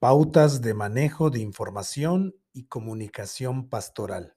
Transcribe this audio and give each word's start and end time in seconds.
Pautas 0.00 0.62
de 0.62 0.72
manejo 0.72 1.28
de 1.28 1.40
información 1.40 2.34
y 2.54 2.64
comunicación 2.64 3.68
pastoral. 3.68 4.34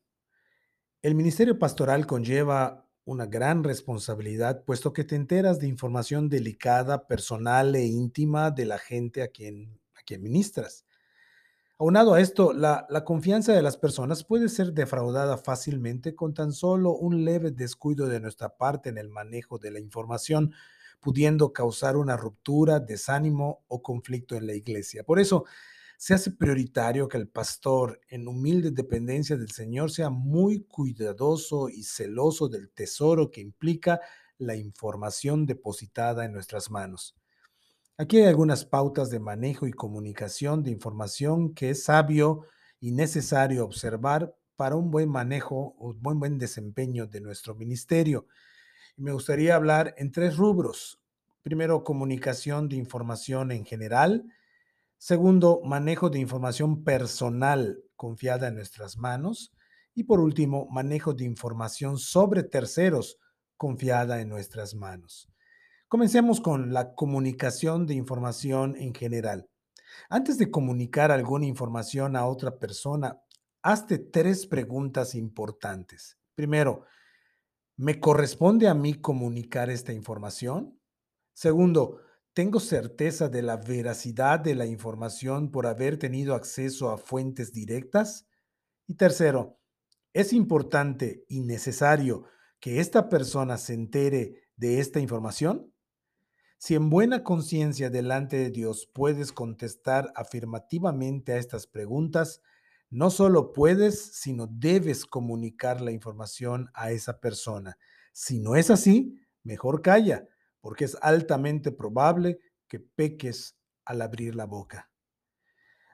El 1.02 1.16
ministerio 1.16 1.57
pastoral 1.57 2.05
conlleva 2.05 2.86
una 3.05 3.28
gran 3.28 3.64
responsabilidad, 3.64 4.65
puesto 4.65 4.91
que 4.91 5.05
te 5.05 5.15
enteras 5.15 5.60
de 5.60 5.68
información 5.68 6.28
delicada, 6.28 7.07
personal 7.07 7.73
e 7.75 7.86
íntima 7.86 8.52
de 8.52 8.65
la 8.65 8.78
gente 8.78 9.21
a 9.21 9.29
quien, 9.29 9.79
a 9.96 10.02
quien 10.02 10.21
ministras. 10.21 10.86
Aunado 11.80 12.14
a 12.14 12.20
esto, 12.20 12.52
la, 12.52 12.86
la 12.89 13.05
confianza 13.05 13.54
de 13.54 13.61
las 13.61 13.77
personas 13.77 14.25
puede 14.25 14.50
ser 14.50 14.73
defraudada 14.73 15.38
fácilmente 15.38 16.14
con 16.14 16.34
tan 16.34 16.52
solo 16.52 16.91
un 16.91 17.24
leve 17.24 17.52
descuido 17.52 18.07
de 18.07 18.19
nuestra 18.19 18.57
parte 18.57 18.89
en 18.89 18.97
el 18.97 19.07
manejo 19.07 19.60
de 19.60 19.71
la 19.71 19.80
información, 19.80 20.54
pudiendo 21.04 21.52
causar 21.52 21.98
una 21.98 22.16
ruptura, 22.16 22.80
desánimo 22.80 23.66
o 23.68 23.84
conflicto 23.84 24.36
en 24.36 24.48
la 24.48 24.54
iglesia. 24.54 25.04
Por 25.04 25.20
eso, 25.20 25.44
se 25.98 26.14
hace 26.14 26.32
prioritario 26.32 27.07
que 27.07 27.18
el 27.18 27.28
pastor, 27.28 28.00
en 28.10 28.28
humilde 28.28 28.71
dependencia 28.71 29.38
del 29.38 29.52
Señor, 29.52 29.92
sea 29.92 30.10
muy 30.10 30.64
cuidadoso 30.64 31.70
y 31.70 31.84
celoso 31.84 32.47
del 32.47 32.72
tesoro 32.72 33.30
que 33.30 33.42
implica 33.42 34.00
la 34.38 34.56
información 34.56 35.45
depositada 35.45 36.25
en 36.25 36.34
nuestras 36.34 36.72
manos. 36.72 37.16
Aquí 37.97 38.17
hay 38.17 38.25
algunas 38.25 38.66
pautas 38.66 39.09
de 39.09 39.20
manejo 39.20 39.67
y 39.67 39.72
comunicación 39.72 40.64
de 40.64 40.72
información 40.72 41.53
que 41.53 41.70
es 41.70 41.83
sabio 41.83 42.47
y 42.80 42.92
necesario 42.92 43.66
observar 43.66 44.36
para 44.56 44.75
un 44.75 44.89
buen 44.89 45.09
manejo 45.09 45.75
o 45.78 45.94
buen, 45.94 46.20
buen 46.20 46.38
desempeño 46.38 47.08
de 47.08 47.22
nuestro 47.22 47.56
ministerio. 47.56 48.28
Me 48.95 49.11
gustaría 49.11 49.55
hablar 49.55 49.95
en 49.97 50.11
tres 50.11 50.38
rubros. 50.38 51.02
Primero, 51.44 51.83
comunicación 51.83 52.69
de 52.69 52.77
información 52.77 53.52
en 53.52 53.66
general. 53.66 54.25
Segundo, 54.97 55.59
manejo 55.66 56.09
de 56.09 56.19
información 56.19 56.86
personal 56.86 57.83
confiada 57.97 58.47
en 58.47 58.55
nuestras 58.55 58.97
manos. 58.97 59.53
Y 59.94 60.05
por 60.05 60.21
último, 60.21 60.67
manejo 60.71 61.14
de 61.14 61.25
información 61.25 61.99
sobre 61.99 62.44
terceros 62.44 63.19
confiada 63.58 64.21
en 64.21 64.30
nuestras 64.30 64.73
manos. 64.73 65.30
Comencemos 65.89 66.39
con 66.39 66.73
la 66.73 66.95
comunicación 66.95 67.86
de 67.88 67.95
información 67.95 68.77
en 68.77 68.95
general. 68.95 69.49
Antes 70.09 70.38
de 70.38 70.49
comunicar 70.49 71.11
alguna 71.11 71.45
información 71.45 72.16
a 72.16 72.25
otra 72.25 72.58
persona, 72.58 73.21
hazte 73.61 73.99
tres 73.99 74.47
preguntas 74.47 75.14
importantes. 75.14 76.17
Primero, 76.36 76.86
¿me 77.75 77.99
corresponde 77.99 78.69
a 78.69 78.73
mí 78.73 78.94
comunicar 78.95 79.69
esta 79.69 79.91
información? 79.91 80.80
Segundo, 81.34 82.00
¿tengo 82.34 82.59
certeza 82.59 83.30
de 83.30 83.42
la 83.42 83.58
veracidad 83.58 84.39
de 84.39 84.56
la 84.56 84.66
información 84.66 85.52
por 85.52 85.67
haber 85.67 85.98
tenido 85.98 86.36
acceso 86.36 86.92
a 86.92 86.98
fuentes 86.98 87.52
directas? 87.52 88.28
Y 88.88 88.95
tercero, 88.95 89.59
¿es 90.14 90.34
importante 90.34 91.26
y 91.28 91.42
necesario 91.42 92.26
que 92.59 92.80
esta 92.80 93.09
persona 93.09 93.58
se 93.58 93.73
entere 93.73 94.50
de 94.56 94.80
esta 94.80 95.00
información? 95.00 95.73
Si 96.58 96.76
en 96.76 96.89
buena 96.89 97.23
conciencia 97.23 97.89
delante 97.89 98.38
de 98.38 98.50
Dios 98.50 98.89
puedes 98.94 99.31
contestar 99.31 100.14
afirmativamente 100.16 101.34
a 101.34 101.38
estas 101.38 101.67
preguntas, 101.67 102.42
no 102.89 103.09
solo 103.09 103.54
puedes, 103.54 104.02
sino 104.16 104.48
debes 104.48 105.06
comunicar 105.06 105.81
la 105.81 105.92
información 105.92 106.70
a 106.73 106.92
esa 106.92 107.20
persona. 107.20 107.78
Si 108.14 108.39
no 108.39 108.56
es 108.56 108.70
así, 108.70 109.20
mejor 109.44 109.81
calla, 109.81 110.28
porque 110.64 110.86
es 110.86 110.97
altamente 111.02 111.73
probable 111.73 112.39
que 112.70 112.80
peques 112.80 113.58
al 113.83 114.02
abrir 114.02 114.33
la 114.33 114.45
boca. 114.45 114.89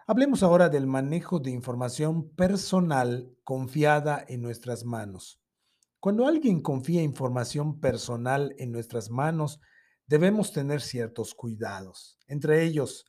Hablemos 0.05 0.43
ahora 0.43 0.69
del 0.69 0.85
manejo 0.85 1.39
de 1.39 1.49
información 1.49 2.29
personal 2.35 3.35
confiada 3.43 4.23
en 4.27 4.43
nuestras 4.43 4.85
manos. 4.85 5.41
Cuando 5.99 6.27
alguien 6.27 6.61
confía 6.61 7.01
información 7.01 7.79
personal 7.79 8.53
en 8.59 8.71
nuestras 8.71 9.09
manos, 9.09 9.59
debemos 10.05 10.53
tener 10.53 10.81
ciertos 10.81 11.33
cuidados. 11.33 12.19
Entre 12.27 12.63
ellos, 12.63 13.05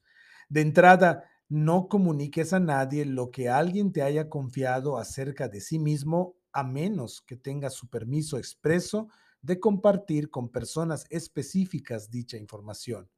de 0.48 0.62
entrada, 0.62 1.24
no 1.50 1.88
comuniques 1.88 2.54
a 2.54 2.60
nadie 2.60 3.04
lo 3.04 3.30
que 3.30 3.50
alguien 3.50 3.92
te 3.92 4.00
haya 4.00 4.30
confiado 4.30 4.96
acerca 4.96 5.48
de 5.48 5.60
sí 5.60 5.78
mismo 5.78 6.36
a 6.52 6.64
menos 6.64 7.20
que 7.20 7.36
tenga 7.36 7.68
su 7.68 7.90
permiso 7.90 8.38
expreso 8.38 9.08
de 9.42 9.60
compartir 9.60 10.30
con 10.30 10.50
personas 10.50 11.06
específicas 11.10 12.10
dicha 12.10 12.36
información. 12.36 13.08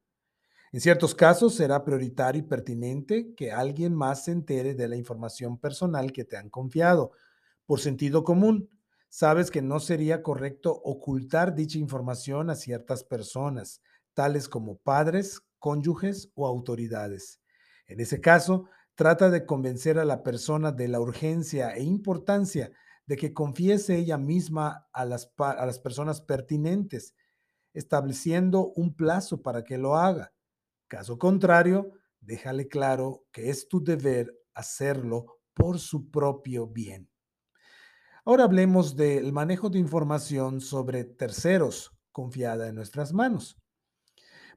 En 0.71 0.81
ciertos 0.81 1.13
casos 1.13 1.55
será 1.55 1.85
prioritario 1.85 2.39
y 2.41 2.47
pertinente 2.47 3.35
que 3.35 3.51
alguien 3.51 3.93
más 3.93 4.25
se 4.25 4.31
entere 4.31 4.73
de 4.73 4.87
la 4.87 4.95
información 4.95 5.59
personal 5.59 6.11
que 6.11 6.25
te 6.25 6.35
han 6.35 6.49
confiado, 6.49 7.11
por 7.65 7.79
sentido 7.79 8.23
común, 8.23 8.69
sabes 9.07 9.51
que 9.51 9.61
no 9.61 9.79
sería 9.79 10.23
correcto 10.23 10.73
ocultar 10.83 11.53
dicha 11.53 11.77
información 11.77 12.49
a 12.49 12.55
ciertas 12.55 13.03
personas, 13.03 13.81
tales 14.15 14.49
como 14.49 14.77
padres, 14.77 15.41
cónyuges 15.59 16.31
o 16.33 16.47
autoridades. 16.47 17.39
En 17.85 17.99
ese 17.99 18.19
caso, 18.19 18.65
trata 18.95 19.29
de 19.29 19.45
convencer 19.45 19.99
a 19.99 20.05
la 20.05 20.23
persona 20.23 20.71
de 20.71 20.87
la 20.87 20.99
urgencia 20.99 21.75
e 21.75 21.83
importancia 21.83 22.71
de 23.05 23.17
que 23.17 23.33
confiese 23.33 23.97
ella 23.97 24.17
misma 24.17 24.87
a 24.93 25.05
las, 25.05 25.31
a 25.37 25.65
las 25.65 25.79
personas 25.79 26.21
pertinentes, 26.21 27.15
estableciendo 27.73 28.71
un 28.75 28.95
plazo 28.95 29.41
para 29.41 29.63
que 29.63 29.77
lo 29.77 29.95
haga. 29.95 30.33
Caso 30.87 31.17
contrario, 31.17 31.91
déjale 32.19 32.67
claro 32.67 33.25
que 33.31 33.49
es 33.49 33.67
tu 33.67 33.83
deber 33.83 34.33
hacerlo 34.53 35.39
por 35.53 35.79
su 35.79 36.09
propio 36.09 36.67
bien. 36.67 37.09
Ahora 38.25 38.45
hablemos 38.45 38.95
del 38.95 39.33
manejo 39.33 39.69
de 39.69 39.79
información 39.79 40.61
sobre 40.61 41.03
terceros 41.03 41.91
confiada 42.11 42.69
en 42.69 42.75
nuestras 42.75 43.11
manos. 43.11 43.57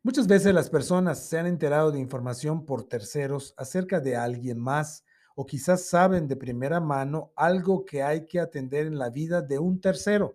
Muchas 0.03 0.29
veces 0.29 0.55
las 0.55 0.71
personas 0.71 1.27
se 1.27 1.39
han 1.39 1.47
enterado 1.47 1.91
de 1.91 1.99
información 1.99 2.65
por 2.65 2.85
terceros 2.85 3.55
acerca 3.57 3.99
de 3.99 4.15
alguien 4.15 4.61
más 4.61 5.05
o 5.37 5.45
quizás 5.45 5.85
saben 5.85 6.27
de 6.27 6.35
primera 6.35 6.81
mano 6.81 7.33
algo 7.37 7.85
que 7.85 8.03
hay 8.03 8.27
que 8.27 8.41
atender 8.41 8.87
en 8.87 8.99
la 8.99 9.11
vida 9.11 9.43
de 9.43 9.59
un 9.59 9.81
tercero. 9.81 10.35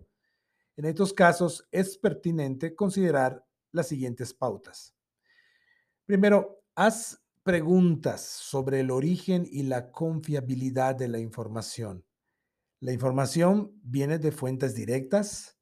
En 0.78 0.86
estos 0.86 1.12
casos 1.12 1.68
es 1.72 1.98
pertinente 1.98 2.76
considerar 2.76 3.44
las 3.72 3.88
siguientes 3.88 4.34
pautas. 4.34 4.96
Primero, 6.06 6.64
haz 6.76 7.20
preguntas 7.42 8.22
sobre 8.22 8.82
el 8.82 8.92
origen 8.92 9.48
y 9.50 9.64
la 9.64 9.92
confiabilidad 9.92 10.96
de 10.96 11.08
la 11.08 11.18
información. 11.18 12.06
La 12.80 12.92
información 12.92 13.72
viene 13.82 14.20
de 14.20 14.32
fuentes 14.32 14.76
directas. 14.76 15.58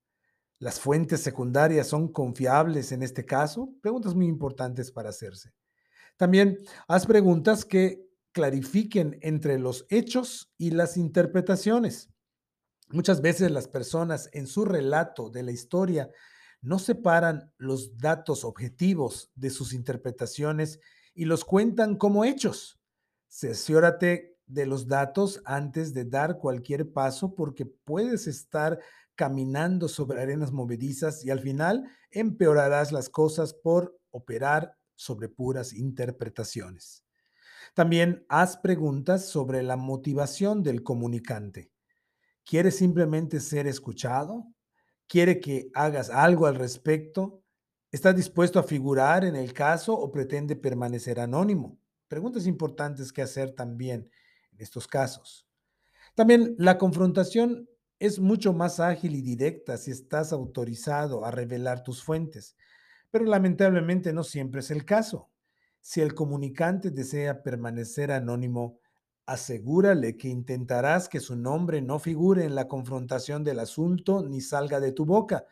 Las 0.58 0.82
fuentes 0.82 1.22
secundarias 1.22 1.88
son 1.88 2.12
confiables 2.12 2.92
en 2.92 3.04
este 3.04 3.26
caso. 3.26 3.74
Preguntas 3.82 4.16
muy 4.16 4.28
importantes 4.28 4.92
para 4.92 5.10
hacerse. 5.10 5.54
También 6.18 6.58
haz 6.90 7.06
preguntas 7.06 7.64
que 7.64 8.09
clarifiquen 8.32 9.18
entre 9.22 9.60
los 9.60 9.86
hechos 9.90 10.52
y 10.58 10.72
las 10.72 10.98
interpretaciones. 10.98 12.10
Muchas 12.90 13.22
veces 13.22 13.52
las 13.52 13.68
personas 13.68 14.30
en 14.34 14.48
su 14.48 14.66
relato 14.66 15.30
de 15.30 15.44
la 15.44 15.52
historia 15.52 16.10
no 16.62 16.80
separan 16.80 17.54
los 17.58 17.98
datos 17.98 18.44
objetivos 18.44 19.32
de 19.36 19.50
sus 19.50 19.74
interpretaciones 19.74 20.80
y 21.14 21.26
los 21.26 21.46
cuentan 21.46 21.96
como 21.98 22.26
hechos. 22.26 22.80
Cerciórate 23.28 24.38
de 24.48 24.66
los 24.66 24.88
datos 24.88 25.42
antes 25.46 25.94
de 25.94 26.06
dar 26.06 26.40
cualquier 26.40 26.92
paso 26.92 27.36
porque 27.36 27.66
puedes 27.66 28.26
estar 28.28 28.80
caminando 29.16 29.88
sobre 29.88 30.22
arenas 30.22 30.52
movedizas 30.52 31.24
y 31.24 31.30
al 31.30 31.40
final 31.42 31.84
empeorarás 32.10 32.92
las 32.92 33.10
cosas 33.10 33.54
por 33.54 34.00
operar 34.12 34.76
sobre 34.96 35.30
puras 35.30 35.74
interpretaciones. 35.74 37.06
También 37.74 38.26
haz 38.30 38.58
preguntas 38.58 39.30
sobre 39.30 39.64
la 39.64 39.78
motivación 39.78 40.64
del 40.64 40.84
comunicante. 40.84 41.72
¿Quiere 42.46 42.72
simplemente 42.72 43.40
ser 43.40 43.68
escuchado? 43.68 44.48
¿Quiere 45.08 45.40
que 45.40 45.70
hagas 45.74 46.10
algo 46.10 46.46
al 46.46 46.56
respecto? 46.56 47.44
¿Está 47.92 48.14
dispuesto 48.14 48.60
a 48.60 48.64
figurar 48.64 49.26
en 49.26 49.36
el 49.36 49.54
caso 49.54 49.94
o 49.94 50.12
pretende 50.12 50.56
permanecer 50.56 51.20
anónimo? 51.20 51.80
Preguntas 52.08 52.48
importantes 52.48 53.12
que 53.12 53.22
hacer 53.22 53.52
también 53.52 54.10
estos 54.58 54.88
casos. 54.88 55.48
También 56.16 56.56
la 56.58 56.78
confrontación 56.78 57.70
es 58.00 58.20
mucho 58.20 58.54
más 58.54 58.80
ágil 58.80 59.16
y 59.16 59.22
directa 59.22 59.78
si 59.78 59.92
estás 59.92 60.34
autorizado 60.34 61.26
a 61.26 61.32
revelar 61.32 61.84
tus 61.84 62.04
fuentes, 62.04 62.56
pero 63.12 63.26
lamentablemente 63.26 64.14
no 64.14 64.24
siempre 64.24 64.62
es 64.62 64.72
el 64.72 64.86
caso. 64.86 65.30
Si 65.82 66.02
el 66.02 66.14
comunicante 66.14 66.92
desea 66.92 67.42
permanecer 67.42 68.12
anónimo, 68.12 68.80
asegúrale 69.26 70.18
que 70.18 70.28
intentarás 70.28 71.08
que 71.08 71.20
su 71.20 71.36
nombre 71.36 71.82
no 71.82 72.00
figure 72.00 72.44
en 72.44 72.56
la 72.56 72.68
confrontación 72.68 73.44
del 73.44 73.60
asunto 73.60 74.24
ni 74.24 74.42
salga 74.42 74.80
de 74.80 74.92
tu 74.92 75.06
boca, 75.06 75.46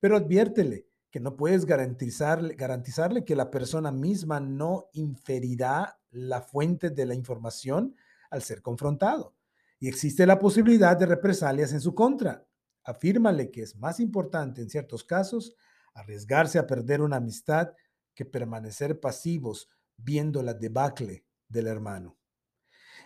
pero 0.00 0.16
adviértele 0.16 0.86
que 1.10 1.20
no 1.20 1.36
puedes 1.36 1.66
garantizarle, 1.66 2.54
garantizarle 2.54 3.24
que 3.24 3.36
la 3.36 3.50
persona 3.50 3.92
misma 3.92 4.40
no 4.40 4.88
inferirá 4.92 6.00
la 6.10 6.40
fuente 6.40 6.90
de 6.90 7.06
la 7.06 7.14
información 7.14 7.94
al 8.30 8.42
ser 8.42 8.62
confrontado. 8.62 9.34
Y 9.78 9.88
existe 9.88 10.26
la 10.26 10.38
posibilidad 10.38 10.96
de 10.96 11.06
represalias 11.06 11.72
en 11.72 11.80
su 11.80 11.94
contra. 11.94 12.46
Afírmale 12.82 13.50
que 13.50 13.62
es 13.62 13.76
más 13.76 14.00
importante 14.00 14.62
en 14.62 14.70
ciertos 14.70 15.04
casos 15.04 15.54
arriesgarse 15.94 16.58
a 16.58 16.66
perder 16.66 17.02
una 17.02 17.16
amistad 17.16 17.72
que 18.14 18.24
permanecer 18.24 19.00
pasivos 19.00 19.68
viendo 19.96 20.42
la 20.42 20.54
debacle 20.54 21.24
del 21.48 21.66
hermano. 21.66 22.16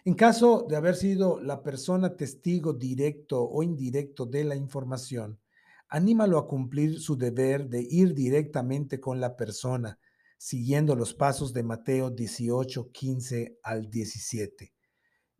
En 0.05 0.15
caso 0.15 0.67
de 0.69 0.77
haber 0.77 0.95
sido 0.95 1.41
la 1.41 1.63
persona 1.63 2.17
testigo 2.17 2.73
directo 2.73 3.43
o 3.43 3.63
indirecto 3.63 4.25
de 4.25 4.45
la 4.45 4.55
información, 4.55 5.41
anímalo 5.89 6.39
a 6.39 6.47
cumplir 6.47 7.01
su 7.01 7.17
deber 7.17 7.69
de 7.69 7.87
ir 7.89 8.15
directamente 8.15 9.01
con 9.01 9.21
la 9.21 9.37
persona, 9.37 9.99
siguiendo 10.39 10.95
los 10.95 11.15
pasos 11.15 11.53
de 11.53 11.63
Mateo 11.63 12.11
18, 12.11 12.93
15 12.93 13.59
al 13.63 13.91
17. 13.91 14.73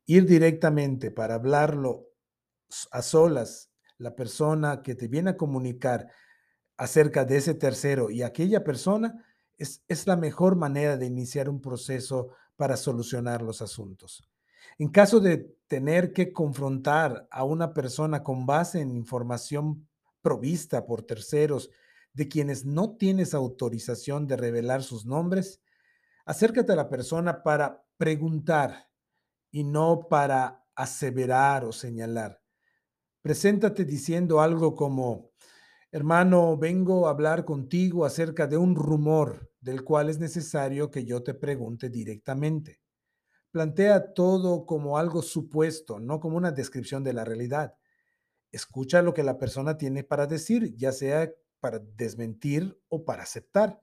Ir 0.07 0.27
directamente 0.27 1.11
para 1.11 1.35
hablarlo 1.35 2.09
a 2.91 3.03
solas, 3.03 3.71
la 3.99 4.15
persona 4.15 4.83
que 4.83 4.95
te 4.95 5.09
viene 5.09 5.31
a 5.31 5.37
comunicar 5.37 6.09
acerca 6.77 7.25
de 7.25 7.39
ese 7.39 7.55
tercero 7.55 8.11
y 8.11 8.23
aquella 8.23 8.63
persona 8.63 9.25
es, 9.59 9.83
es 9.89 10.07
la 10.07 10.17
mejor 10.17 10.57
manera 10.57 10.97
de 10.97 11.07
iniciar 11.07 11.49
un 11.49 11.61
proceso 11.61 12.31
para 12.57 12.77
solucionar 12.77 13.43
los 13.43 13.63
asuntos. 13.63 14.29
En 14.79 14.89
caso 14.89 15.21
de 15.21 15.57
tener 15.69 16.13
que 16.13 16.33
confrontar 16.33 17.27
a 17.31 17.45
una 17.45 17.73
persona 17.73 18.23
con 18.23 18.47
base 18.47 18.81
en 18.81 18.91
información 18.91 19.89
provista 20.23 20.87
por 20.87 21.03
terceros 21.03 21.71
de 22.13 22.29
quienes 22.29 22.65
no 22.65 22.97
tienes 22.97 23.35
autorización 23.35 24.27
de 24.27 24.37
revelar 24.37 24.83
sus 24.83 25.07
nombres, 25.07 25.61
acércate 26.25 26.73
a 26.73 26.77
la 26.77 26.89
persona 26.89 27.43
para 27.43 27.85
preguntar 27.97 28.89
y 29.51 29.65
no 29.65 30.09
para 30.09 30.65
aseverar 30.75 31.65
o 31.65 31.73
señalar. 31.73 32.43
Preséntate 33.23 33.85
diciendo 33.85 34.41
algo 34.41 34.75
como, 34.75 35.31
hermano, 35.97 36.59
vengo 36.59 37.07
a 37.07 37.11
hablar 37.11 37.47
contigo 37.47 38.05
acerca 38.05 38.47
de 38.47 38.59
un 38.59 38.75
rumor 38.75 39.51
del 39.63 39.83
cual 39.83 40.11
es 40.11 40.19
necesario 40.19 40.91
que 40.91 41.07
yo 41.07 41.23
te 41.23 41.33
pregunte 41.33 41.89
directamente. 41.89 42.83
Plantea 43.51 44.13
todo 44.13 44.67
como 44.67 44.99
algo 44.99 45.23
supuesto, 45.23 45.99
no 45.99 46.21
como 46.21 46.37
una 46.37 46.53
descripción 46.53 47.03
de 47.03 47.15
la 47.15 47.25
realidad. 47.25 47.77
Escucha 48.53 49.01
lo 49.01 49.15
que 49.15 49.23
la 49.23 49.39
persona 49.39 49.79
tiene 49.79 50.05
para 50.05 50.27
decir, 50.27 50.77
ya 50.77 50.93
sea 50.93 51.33
para 51.61 51.79
desmentir 51.79 52.79
o 52.89 53.07
para 53.07 53.23
aceptar. 53.23 53.81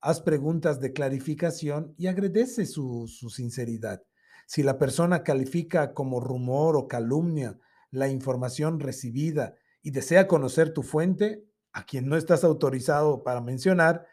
Haz 0.00 0.20
preguntas 0.20 0.78
de 0.78 0.92
clarificación 0.92 1.92
y 1.98 2.06
agradece 2.06 2.66
su, 2.66 3.08
sinceridad. 3.08 4.04
Si 4.46 4.62
la 4.62 4.78
persona 4.78 5.24
califica 5.24 5.92
como 5.92 6.20
rumor 6.20 6.76
o 6.76 6.86
calumnia 6.86 7.58
la 7.90 8.06
información 8.06 8.78
recibida 8.78 9.56
y 9.82 9.90
desea 9.90 10.28
conocer 10.28 10.72
tu 10.72 10.82
fuente, 10.82 11.44
a 11.72 11.84
quien 11.84 12.08
no 12.08 12.16
estás 12.16 12.44
autorizado 12.44 13.22
para 13.22 13.40
mencionar, 13.40 14.06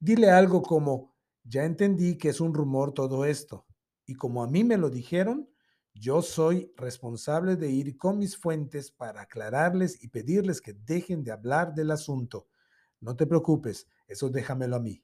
dile 0.00 0.30
algo 0.30 0.62
como, 0.62 1.14
ya 1.44 1.64
entendí 1.64 2.18
que 2.18 2.28
es 2.28 2.40
un 2.40 2.54
rumor 2.54 2.92
todo 2.92 3.24
esto, 3.24 3.66
y 4.06 4.14
como 4.14 4.42
a 4.42 4.48
mí 4.48 4.64
me 4.64 4.76
lo 4.76 4.90
dijeron, 4.90 5.48
yo 5.94 6.22
soy 6.22 6.72
responsable 6.76 7.56
de 7.56 7.70
ir 7.70 7.96
con 7.96 8.18
mis 8.18 8.36
fuentes 8.36 8.90
para 8.90 9.22
aclararles 9.22 10.02
y 10.02 10.08
pedirles 10.08 10.60
que 10.60 10.72
dejen 10.72 11.22
de 11.22 11.32
hablar 11.32 11.74
del 11.74 11.90
asunto. 11.90 12.48
No 13.00 13.14
te 13.14 13.26
preocupes, 13.26 13.86
eso 14.08 14.30
déjamelo 14.30 14.76
a 14.76 14.80
mí. 14.80 15.02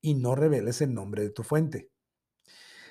Y 0.00 0.14
no 0.14 0.34
reveles 0.34 0.80
el 0.80 0.94
nombre 0.94 1.22
de 1.22 1.30
tu 1.30 1.42
fuente. 1.42 1.90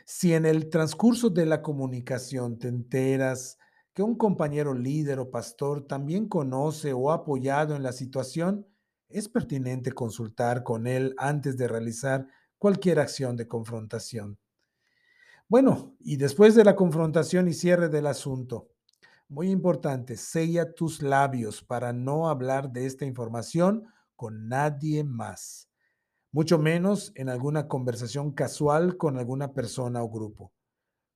Si 0.05 0.33
en 0.33 0.45
el 0.45 0.69
transcurso 0.69 1.29
de 1.29 1.45
la 1.45 1.61
comunicación 1.61 2.59
te 2.59 2.67
enteras 2.67 3.57
que 3.99 4.03
un 4.03 4.15
compañero 4.15 4.73
líder 4.73 5.19
o 5.19 5.29
pastor 5.29 5.85
también 5.85 6.29
conoce 6.29 6.93
o 6.93 7.11
ha 7.11 7.15
apoyado 7.15 7.75
en 7.75 7.83
la 7.83 7.91
situación, 7.91 8.65
es 9.09 9.27
pertinente 9.27 9.91
consultar 9.91 10.63
con 10.63 10.87
él 10.87 11.13
antes 11.17 11.57
de 11.57 11.67
realizar 11.67 12.25
cualquier 12.57 13.01
acción 13.01 13.35
de 13.35 13.49
confrontación. 13.49 14.39
Bueno, 15.49 15.97
y 15.99 16.15
después 16.15 16.55
de 16.55 16.63
la 16.63 16.77
confrontación 16.77 17.49
y 17.49 17.53
cierre 17.53 17.89
del 17.89 18.07
asunto, 18.07 18.69
muy 19.27 19.51
importante, 19.51 20.15
sella 20.15 20.73
tus 20.73 21.01
labios 21.01 21.61
para 21.61 21.91
no 21.91 22.29
hablar 22.29 22.71
de 22.71 22.85
esta 22.85 23.03
información 23.03 23.85
con 24.15 24.47
nadie 24.47 25.03
más, 25.03 25.67
mucho 26.31 26.57
menos 26.57 27.11
en 27.15 27.27
alguna 27.27 27.67
conversación 27.67 28.31
casual 28.31 28.95
con 28.95 29.17
alguna 29.17 29.51
persona 29.51 30.01
o 30.01 30.09
grupo. 30.09 30.53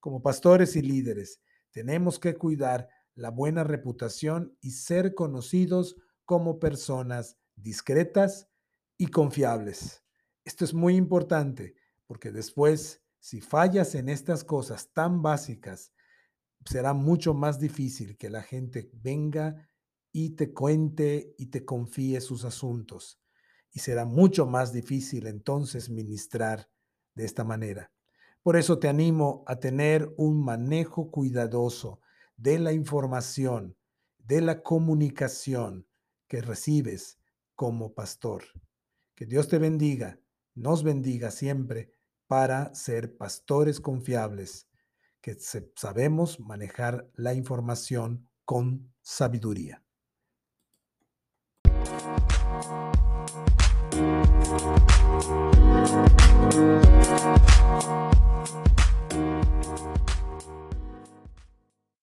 Como 0.02 0.22
pastores 0.22 0.76
y 0.76 0.82
líderes, 0.82 1.40
tenemos 1.74 2.20
que 2.20 2.36
cuidar 2.36 2.88
la 3.16 3.30
buena 3.30 3.64
reputación 3.64 4.58
y 4.62 4.72
ser 4.72 5.14
conocidos 5.14 5.98
como 6.24 6.60
personas 6.60 7.38
discretas 7.56 8.48
y 8.98 9.08
confiables. 9.08 10.04
Esto 10.46 10.64
es 10.64 10.74
muy 10.74 10.96
importante 10.96 11.76
porque 12.08 12.32
después 12.32 13.02
si 13.24 13.40
fallas 13.40 13.96
en 13.96 14.10
estas 14.10 14.44
cosas 14.44 14.92
tan 14.92 15.22
básicas, 15.22 15.94
será 16.66 16.94
mucho 16.94 17.34
más 17.34 17.58
difícil 17.58 18.18
que 18.18 18.30
la 18.30 18.44
gente 18.44 18.90
venga 18.94 19.70
y 20.12 20.32
te 20.32 20.54
cuente 20.54 21.34
y 21.38 21.46
te 21.46 21.64
confíe 21.64 22.20
sus 22.20 22.44
asuntos. 22.44 23.22
Y 23.72 23.80
será 23.80 24.04
mucho 24.04 24.46
más 24.46 24.74
difícil 24.74 25.28
entonces 25.28 25.90
ministrar 25.90 26.70
de 27.16 27.24
esta 27.24 27.46
manera. 27.46 27.93
Por 28.44 28.58
eso 28.58 28.78
te 28.78 28.90
animo 28.90 29.46
a 29.48 29.56
tener 29.56 30.14
un 30.18 30.44
manejo 30.44 31.10
cuidadoso 31.10 32.02
de 32.36 32.60
la 32.60 32.74
información, 32.74 33.78
de 34.18 34.42
la 34.42 34.62
comunicación 34.62 35.88
que 36.28 36.42
recibes 36.42 37.20
como 37.56 37.94
pastor. 37.94 38.44
Que 39.16 39.26
Dios 39.26 39.48
te 39.48 39.60
bendiga, 39.60 40.20
nos 40.56 40.84
bendiga 40.84 41.32
siempre 41.32 41.94
para 42.28 42.76
ser 42.76 43.16
pastores 43.16 43.80
confiables, 43.80 44.68
que 45.22 45.38
sabemos 45.76 46.42
manejar 46.42 47.10
la 47.16 47.34
información 47.34 48.28
con 48.44 48.94
sabiduría. 49.02 49.82